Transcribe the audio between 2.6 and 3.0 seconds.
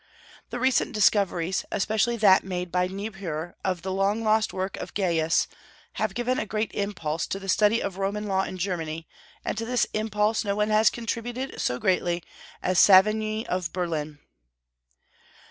by